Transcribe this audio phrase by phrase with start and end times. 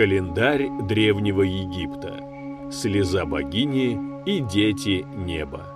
[0.00, 2.24] Календарь Древнего Египта.
[2.72, 5.66] Слеза богини и дети неба.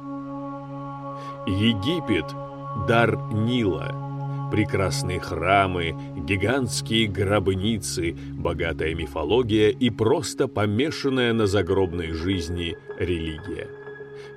[1.46, 2.24] Египет–
[2.88, 4.48] дар Нила.
[4.50, 13.68] Прекрасные храмы, гигантские гробницы, богатая мифология и просто помешанная на загробной жизни религия.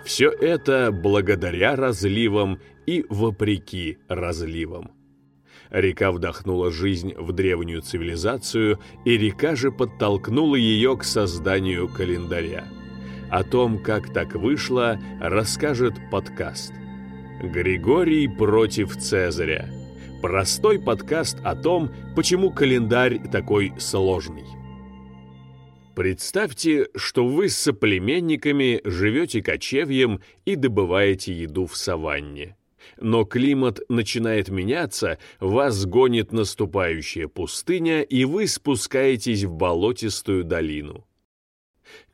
[0.04, 4.97] Все это благодаря разливам и вопреки разливам.
[5.70, 12.66] Река вдохнула жизнь в древнюю цивилизацию, и река же подтолкнула ее к созданию календаря.
[13.30, 16.73] О том, как так вышло, расскажет подкаст.
[17.41, 19.70] Григорий против Цезаря.
[20.22, 24.45] Простой подкаст о том, почему календарь такой сложный.
[25.95, 32.55] Представьте, что вы с соплеменниками живете кочевьем и добываете еду в саванне
[33.00, 41.06] но климат начинает меняться, вас гонит наступающая пустыня, и вы спускаетесь в болотистую долину.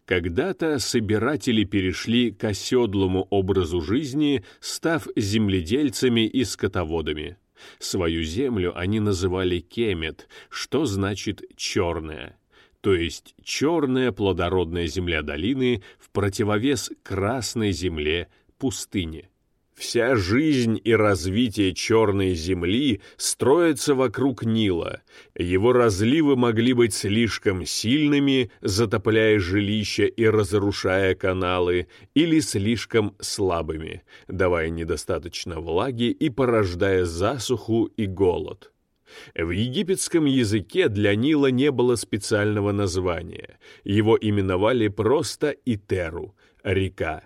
[0.06, 7.38] Когда-то собиратели перешли к оседлому образу жизни, став земледельцами и скотоводами.
[7.80, 12.38] Свою землю они называли кемет, что значит «черная»,
[12.84, 19.30] то есть черная плодородная земля долины в противовес красной земле пустыни.
[19.76, 25.02] Вся жизнь и развитие Черной земли строится вокруг Нила.
[25.36, 34.70] Его разливы могли быть слишком сильными, затопляя жилища и разрушая каналы, или слишком слабыми, давая
[34.70, 38.72] недостаточно влаги и порождая засуху и голод.
[39.36, 43.60] В египетском языке для Нила не было специального названия.
[43.84, 47.24] Его именовали просто Итеру– река.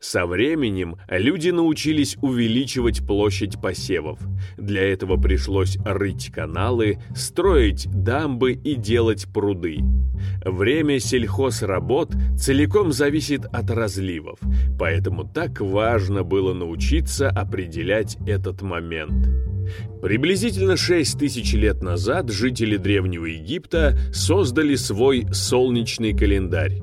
[0.00, 4.18] Со временем люди научились увеличивать площадь посевов.
[4.56, 9.78] Для этого пришлось рыть каналы, строить дамбы и делать пруды.
[10.44, 14.38] Время сельхозработ целиком зависит от разливов,
[14.78, 19.28] поэтому так важно было научиться определять этот момент.
[20.00, 26.80] Приблизительно 6 тысяч лет назад жители Древнего Египта создали свой солнечный календарь.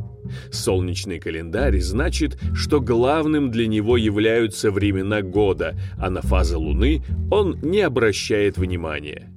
[0.52, 7.60] Солнечный календарь значит, что главным для него являются времена года, а на фазы Луны он
[7.62, 9.30] не обращает внимания.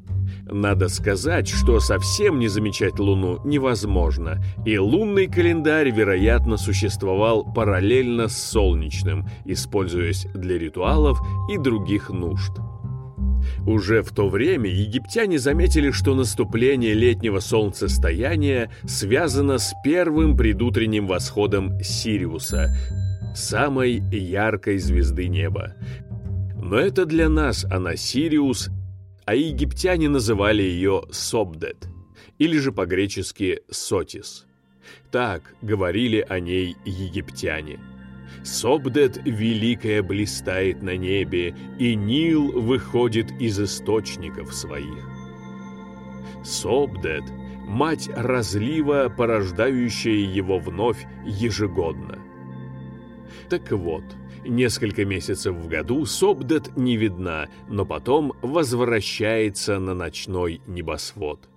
[0.51, 8.39] Надо сказать, что совсем не замечать Луну невозможно, и лунный календарь, вероятно, существовал параллельно с
[8.51, 11.21] солнечным, используясь для ритуалов
[11.53, 12.53] и других нужд.
[13.67, 21.81] Уже в то время египтяне заметили, что наступление летнего солнцестояния связано с первым предутренним восходом
[21.83, 22.69] Сириуса,
[23.35, 25.75] самой яркой звезды неба.
[26.57, 28.71] Но это для нас она Сириус,
[29.25, 31.89] а египтяне называли ее Собдет,
[32.39, 34.47] или же по-гречески Сотис.
[35.11, 37.79] Так говорили о ней египтяне–
[38.51, 45.07] Собдет великая блистает на небе, и Нил выходит из источников своих.
[46.43, 47.25] Собдет—
[47.69, 52.19] мать разлива, порождающая его вновь ежегодно.
[53.51, 54.05] Так вот,
[54.47, 61.51] несколько месяцев в году Собдет не видна, но потом возвращается на ночной небосвод.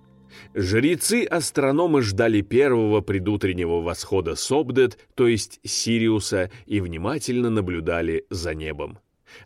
[0.54, 8.98] Жрецы-астрономы ждали первого предутреннего восхода Собдет, то есть Сириуса, и внимательно наблюдали за небом.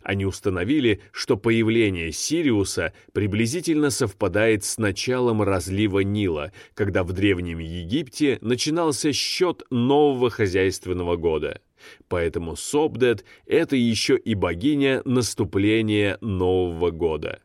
[0.03, 8.37] Они установили, что появление Сириуса приблизительно совпадает с началом разлива Нила, когда в Древнем Египте
[8.41, 11.61] начинался счет нового хозяйственного года.
[12.07, 17.39] Поэтому Собдет— это еще и богиня наступления Нового года.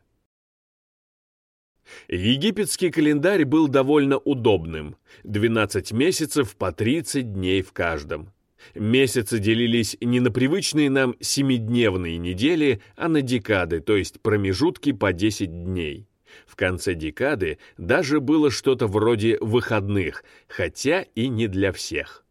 [2.07, 4.95] Египетский календарь был довольно удобным.
[5.23, 8.31] 12 месяцев по 30 дней в каждом.
[8.75, 15.13] Месяцы делились не на привычные нам семидневные недели, а на декады, то есть промежутки по
[15.13, 16.07] 10 дней.
[16.47, 22.23] В конце декады даже было что-то вроде выходных, хотя и не для всех.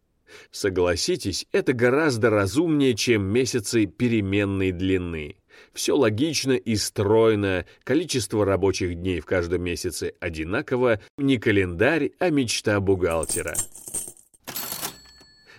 [0.51, 5.35] Согласитесь, это гораздо разумнее, чем месяцы переменной длины.
[5.73, 12.79] Все логично и стройно, количество рабочих дней в каждом месяце одинаково, не календарь, а мечта
[12.79, 13.55] бухгалтера.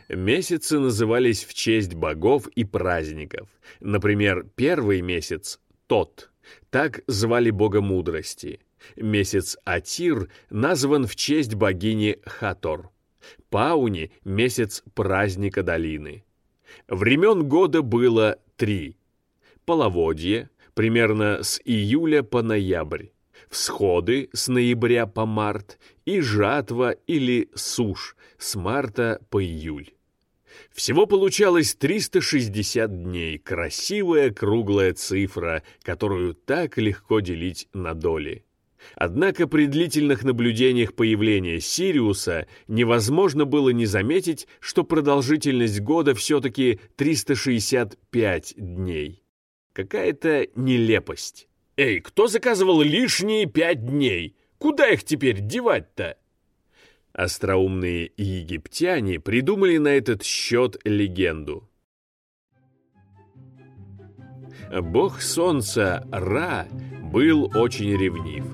[0.08, 3.48] Месяцы назывались в честь богов и праздников.
[3.80, 6.30] Например, первый месяц— Тот.
[6.70, 8.60] Так звали бога мудрости.
[8.96, 12.90] Месяц Атир назван в честь богини Хатор.
[13.48, 16.24] Пауни— месяц праздника долины.
[16.86, 18.96] Времен года было три—
[19.64, 23.06] половодье, примерно с июля по ноябрь,
[23.48, 29.90] всходы с ноября по март и жатва или сушь с марта по июль.
[30.72, 38.44] Всего получалось 360 дней, красивая круглая цифра, которую так легко делить на доли.
[38.96, 48.54] Однако при длительных наблюдениях появления Сириуса невозможно было не заметить, что продолжительность года все-таки 365
[48.56, 49.23] дней.
[49.74, 51.48] Какая-то нелепость.
[51.76, 54.36] «Эй, кто заказывал лишние пять дней?
[54.58, 56.16] Куда их теперь девать-то?»
[57.12, 61.68] Остроумные египтяне придумали на этот счет легенду.
[64.80, 66.68] Бог солнца Ра
[67.12, 68.44] был очень ревнив.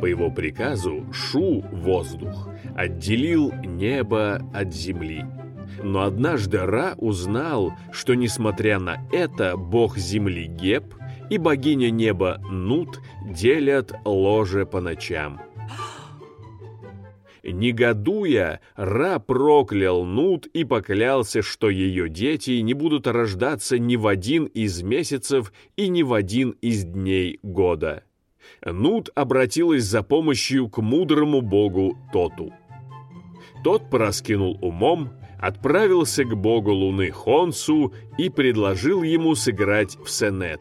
[0.00, 5.24] По его приказу Шу, воздух, отделил небо от земли.
[5.82, 10.94] Но однажды Ра узнал, что, несмотря на это, бог земли Геб
[11.30, 15.40] и богиня неба Нут делят ложе по ночам.
[17.42, 24.44] Негодуя, Ра проклял Нут и поклялся, что ее дети не будут рождаться ни в один
[24.44, 28.04] из месяцев и ни в один из дней года.
[28.64, 32.52] Нут обратилась за помощью к мудрому богу Тоту.
[33.64, 35.10] Тот пораскинул умом,
[35.40, 40.60] отправился к богу Луны Хонсу и предложил ему сыграть в сенет,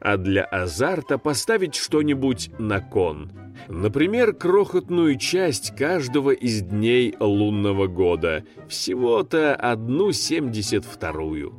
[0.00, 3.30] а для азарта поставить что-нибудь на кон.
[3.68, 11.54] Например, крохотную часть каждого из дней лунного года, всего-то одну семьдесят вторую.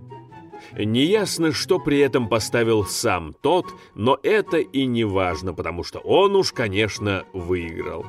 [0.77, 3.65] Неясно, что при этом поставил сам тот,
[3.95, 8.05] но это и не важно, потому что он уж, конечно, выиграл.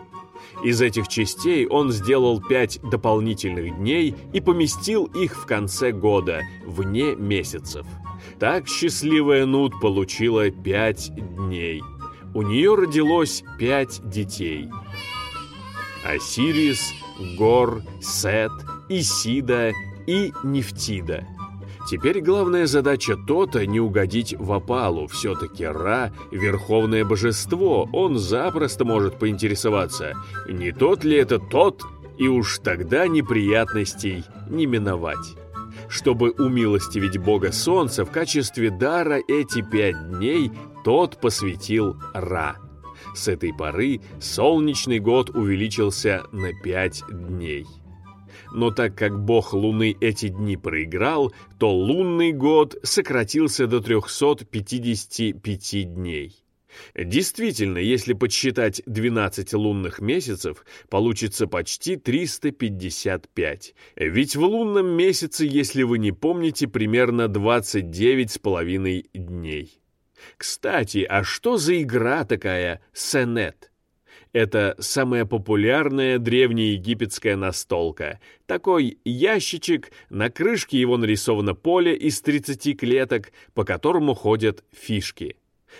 [0.64, 7.14] Из этих частей он сделал пять дополнительных дней и поместил их в конце года, вне
[7.14, 7.86] месяцев.
[8.38, 11.82] Так счастливая Нут получила пять дней.
[12.34, 14.68] У нее родилось пять детей.
[16.04, 16.92] Осирис,
[17.36, 18.52] Гор, Сет,
[18.88, 19.72] Исида
[20.06, 21.26] и Нефтида–
[21.88, 25.06] Теперь главная задача Тота не угодить в опалу.
[25.06, 30.14] Все-таки Ра— верховное божество, он запросто может поинтересоваться,
[30.48, 31.82] не тот ли это тот,
[32.18, 35.36] и уж тогда неприятностей не миновать.
[35.88, 40.52] Чтобы умилостивить бога солнца, в качестве дара эти пять дней
[40.84, 42.56] тот посвятил Ра.
[43.14, 47.66] С этой поры солнечный год увеличился на пять дней
[48.52, 56.34] но так как бог Луны эти дни проиграл, то лунный год сократился до 355 дней.
[56.94, 63.74] Действительно, если подсчитать 12 лунных месяцев, получится почти 355.
[63.96, 69.80] Ведь в лунном месяце, если вы не помните, примерно 29 с половиной дней.
[70.36, 73.69] Кстати, а что за игра такая «Сенет»?
[74.32, 78.20] Это самая популярная древнеегипетская настолка.
[78.46, 85.36] Такой ящичек, на крышке его нарисовано поле из 30 клеток, по которому ходят фишки.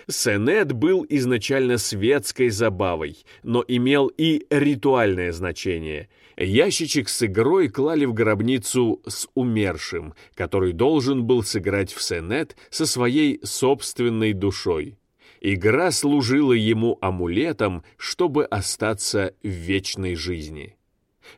[0.09, 6.09] Сенет был изначально светской забавой, но имел и ритуальное значение.
[6.37, 12.85] Ящичек с игрой клали в гробницу с умершим, который должен был сыграть в Сенет со
[12.85, 14.97] своей собственной душой.
[15.43, 20.77] Игра служила ему амулетом, чтобы остаться в вечной жизни.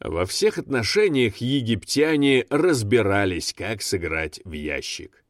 [0.01, 5.23] Во всех отношениях египтяне разбирались, как сыграть в ящик.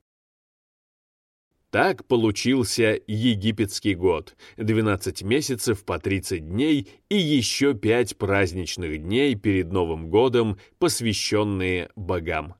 [1.70, 9.72] Так получился египетский год, 12 месяцев по 30 дней и еще 5 праздничных дней перед
[9.72, 12.56] Новым годом, посвященные богам.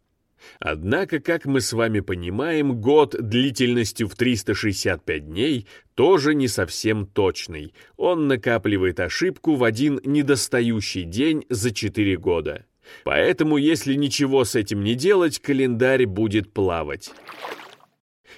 [0.60, 7.74] Однако, как мы с вами понимаем, год длительностью в 365 дней тоже не совсем точный.
[7.98, 12.66] Он накапливает ошибку в один недостающий день за 4 года.
[13.04, 17.12] Поэтому, если ничего с этим не делать, календарь будет плавать.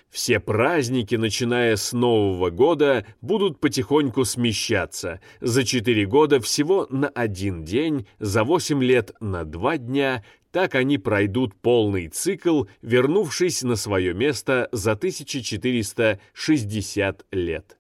[0.09, 5.19] Все праздники, начиная с Нового года, будут потихоньку смещаться.
[5.41, 10.23] За 4 года всего на один день, за 8 лет на 2 дня,
[10.55, 17.77] так они пройдут полный цикл, вернувшись на свое место за 1460 лет.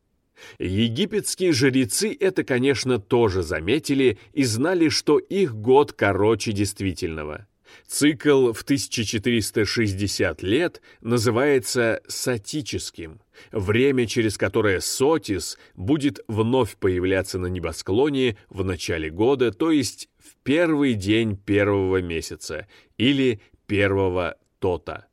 [0.59, 7.47] Египетские жрецы это, конечно, тоже заметили и знали, что их год короче действительного.
[7.87, 18.37] Цикл в 1460 лет называется сатическим, время, через которое Сотис будет вновь появляться на небосклоне
[18.49, 22.67] в начале года, то есть в первый день первого месяца
[22.97, 25.07] или первого тота.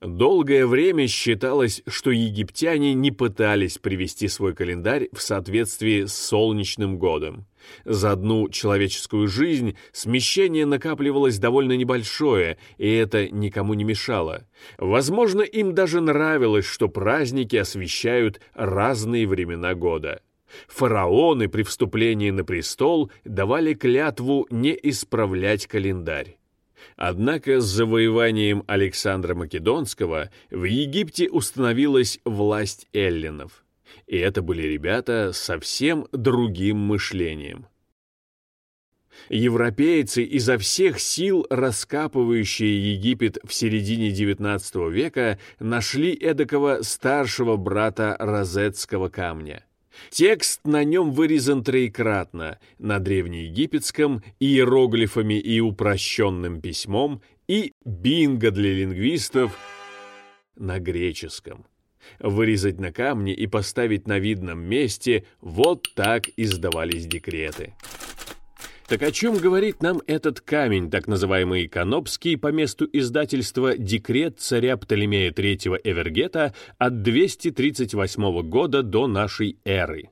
[0.00, 7.46] Долгое время считалось, что египтяне не пытались привести свой календарь в соответствии с солнечным годом.
[7.84, 14.46] За одну человеческую жизнь смещение накапливалось довольно небольшое, и это никому не мешало.
[14.78, 20.20] Возможно, им даже нравилось, что праздники освещают разные времена года.
[20.68, 26.38] Фараоны при вступлении на престол давали клятву не исправлять календарь.
[26.96, 33.64] Однако с завоеванием Александра Македонского в Египте установилась власть эллинов.
[34.08, 37.66] И это были ребята с совсем другим мышлением.
[39.28, 49.10] Европейцы, изо всех сил раскапывающие Египет в середине XIX века, нашли эдакого старшего брата розетского
[49.10, 49.66] камня.
[50.10, 59.58] Текст на нем вырезан троекратно, на древнеегипетском, иероглифами и упрощенным письмом, и бинго для лингвистов
[60.56, 61.66] на греческом.
[62.20, 67.74] Вырезать на камне и поставить на видном месте– вот так издавались декреты.
[68.88, 74.78] Так о чем говорит нам этот камень, так называемый Канопский, по месту издательства «Декрет царя
[74.78, 80.08] Птолемея III Эвергета» от 238 года до нашей эры?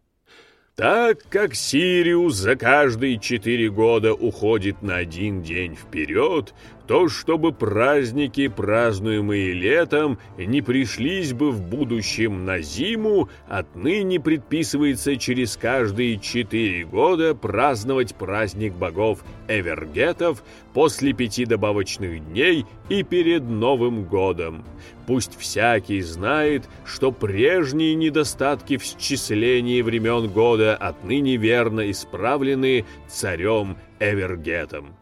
[0.75, 6.53] Так как Сириус за каждые четыре года уходит на один день вперед,
[6.87, 15.57] то чтобы праздники, празднуемые летом, не пришлись бы в будущем на зиму, отныне предписывается через
[15.57, 24.65] каждые четыре года праздновать праздник богов Эвергетов после пяти добавочных дней и перед Новым годом.
[25.07, 34.95] Пусть всякий знает, что прежние недостатки в счислении времен года отныне верно исправлены царем Эвергетом.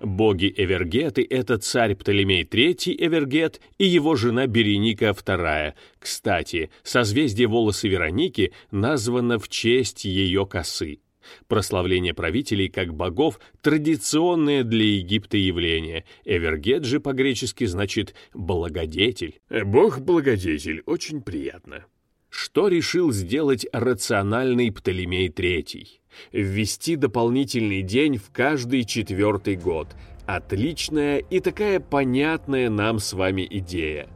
[0.00, 5.74] Боги Эвергеты— это царь Птолемей III Эвергет и его жена Береника II.
[5.98, 11.00] Кстати, созвездие волосы Вероники названо в честь ее косы.
[11.48, 16.04] Прославление правителей как богов— традиционное для Египта явление.
[16.24, 19.40] Эвергет же по-гречески значит «благодетель».
[19.48, 21.86] Бог-благодетель, очень приятно.
[22.36, 25.86] Что решил сделать рациональный Птолемей III?
[26.32, 29.94] Ввести дополнительный день в каждый четвертый год.
[30.26, 34.08] Отличная и такая понятная нам с вами идея.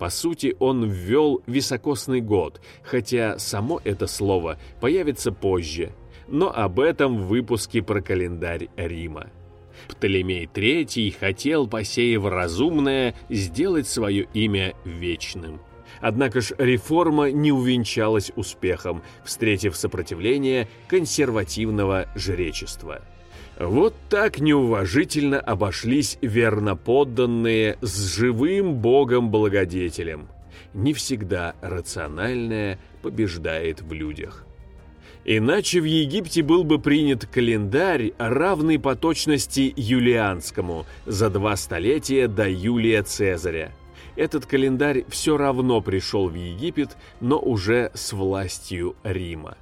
[0.00, 5.92] По сути, он ввел високосный год, хотя само это слово появится позже,
[6.26, 9.30] но об этом в выпуске про календарь Рима.
[9.86, 15.60] Птолемей III хотел, посеяв разумное, сделать свое имя вечным.
[16.00, 23.02] Однако ж реформа не увенчалась успехом, встретив сопротивление консервативного жречества.
[23.58, 30.28] Вот так неуважительно обошлись верноподданные с живым богом-благодетелем.
[30.72, 34.46] Не всегда рациональное побеждает в людях.
[35.26, 42.48] Иначе в Египте был бы принят календарь, равный по точности юлианскому, за два столетия до
[42.48, 43.72] Юлия Цезаря–
[44.16, 49.56] этот календарь все равно пришел в Египет, но уже с властью Рима.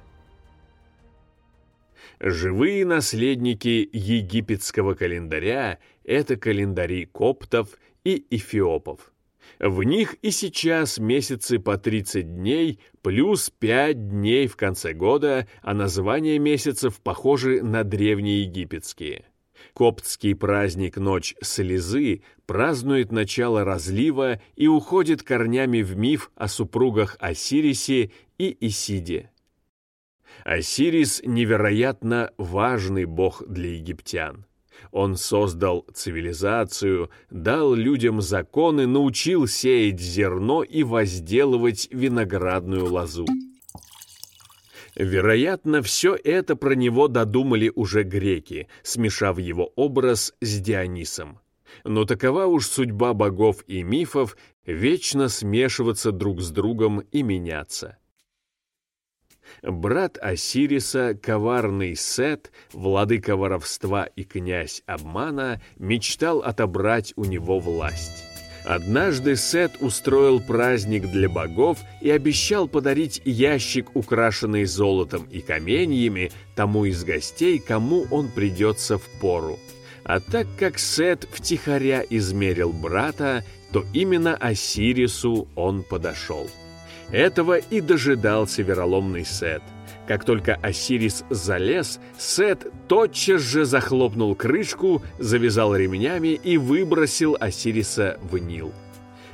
[2.19, 7.69] Живые наследники египетского календаря– это календари коптов
[8.03, 9.13] и эфиопов.
[9.59, 15.73] В них и сейчас месяцы по 30 дней плюс 5 дней в конце года, а
[15.73, 19.25] названия месяцев похожи на древнеегипетские.
[19.79, 28.11] Коптский праздник «Ночь слезы» празднует начало разлива и уходит корнями в миф о супругах Осирисе
[28.37, 29.31] и Исиде.
[30.43, 34.45] Осирис невероятно важный бог для египтян.
[34.91, 43.25] Он создал цивилизацию, дал людям законы, научил сеять зерно и возделывать виноградную лозу.
[44.99, 51.39] Вероятно, все это про него додумали уже греки, смешав его образ с Дионисом.
[51.85, 57.97] Но такова уж судьба богов и мифов вечно смешиваться друг с другом и меняться.
[59.63, 68.38] Брат Осириса, коварный Сет, владыка воровства и князь обмана, мечтал отобрать у него власть.
[68.69, 76.85] Однажды Сет устроил праздник для богов и обещал подарить ящик, украшенный золотом и каменьями, тому
[76.85, 79.57] из гостей, кому он придется в пору.
[80.03, 86.47] А так как Сет втихаря измерил брата, то именно Осирису он подошел.
[87.11, 89.63] Этого и дожидался вероломный Сет–
[90.09, 98.39] как только Осирис залез, Сет тотчас же захлопнул крышку, завязал ремнями и выбросил Осириса в
[98.39, 98.73] Нил.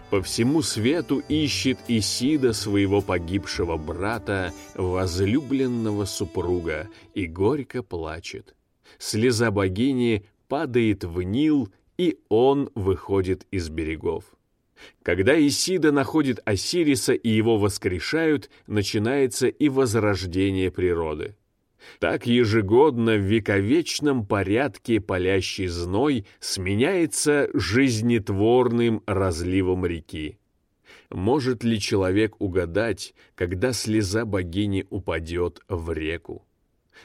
[0.09, 8.53] По всему свету ищет Исида своего погибшего брата, возлюбленного супруга, и горько плачет.
[8.97, 14.25] Слеза богини падает в Нил, и он выходит из берегов.
[15.03, 21.35] Когда Исида находит Осириса и его воскрешают, начинается и возрождение природы.
[21.99, 30.39] Так ежегодно в вековечном порядке палящий зной сменяется жизнетворным разливом реки.
[31.11, 36.45] Может ли человек угадать, когда слеза богини упадет в реку?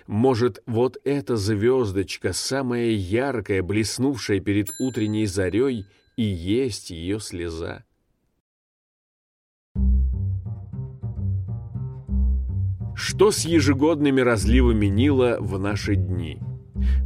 [0.06, 5.84] Может, вот эта звездочка, самая яркая, блеснувшая перед утренней зарей,
[6.20, 7.82] и есть ее слеза?
[12.94, 16.38] Что с ежегодными разливами Нила в наши дни?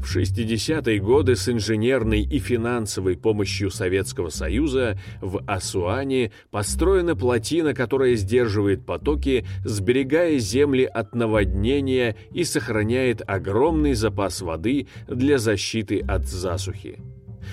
[0.03, 8.17] В 60-е годы с инженерной и финансовой помощью Советского Союза в Асуане построена плотина, которая
[8.17, 16.99] сдерживает потоки, сберегая земли от наводнения и сохраняет огромный запас воды для защиты от засухи.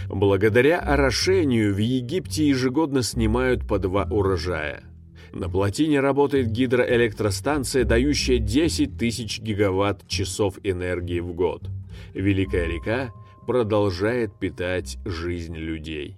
[0.08, 4.84] Благодаря орошению в Египте ежегодно снимают по два урожая–
[5.34, 11.70] на плотине работает гидроэлектростанция, дающая 10 тысяч гигаватт-часов энергии в год.
[12.14, 13.14] Великая река
[13.48, 16.18] продолжает питать жизнь людей.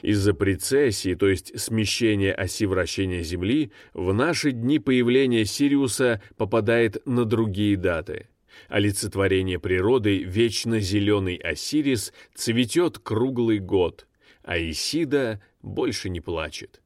[0.00, 7.26] Из-за прецессии, то есть смещения оси вращения Земли, в наши дни появление Сириуса попадает на
[7.26, 8.28] другие даты.
[8.68, 14.06] Олицетворение природы, вечно зеленый Осирис, цветет круглый год,
[14.42, 16.82] а Исида больше не плачет.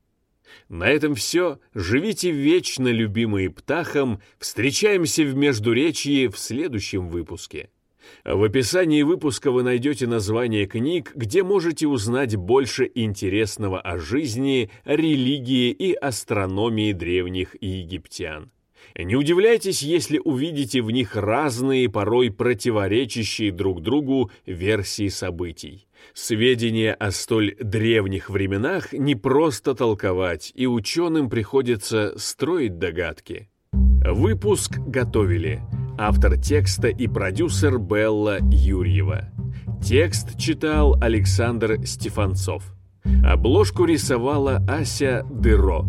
[0.69, 1.59] На этом все.
[1.75, 4.21] Живите вечно, любимые птахом.
[4.39, 7.71] Встречаемся в Междуречье в следующем выпуске.
[8.25, 15.71] В описании выпуска вы найдете название книг, где можете узнать больше интересного о жизни, религии
[15.71, 18.51] и астрономии древних египтян.
[18.99, 25.87] Не удивляйтесь, если увидите в них разные, порой противоречащие друг другу версии событий.
[26.15, 33.49] Сведения о столь древних временах не просто толковать, и ученым приходится строить догадки.
[33.73, 35.63] Выпуск готовили
[35.99, 39.31] автор текста и продюсер Белла Юрьева.
[39.83, 42.75] Текст читал Александр Стефанцов.
[43.25, 45.87] Обложку рисовала Ася Дыро.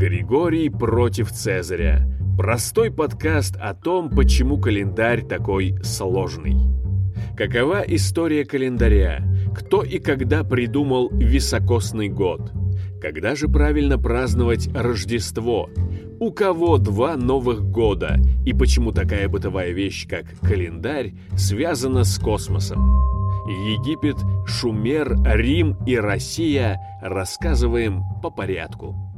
[0.00, 2.08] Григорий против Цезаря.
[2.38, 6.56] Простой подкаст о том, почему календарь такой сложный.
[7.36, 9.22] Какова история календаря?
[9.54, 12.50] Кто и когда придумал високосный год?
[13.02, 15.68] Когда же правильно праздновать Рождество?
[16.18, 18.16] У кого два новых года?
[18.46, 22.80] И почему такая бытовая вещь, как календарь, связана с космосом?
[23.46, 29.09] Египет, Шумер, Рим и Россия рассказываем по порядку.